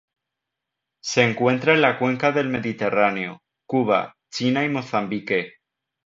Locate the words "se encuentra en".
1.03-1.81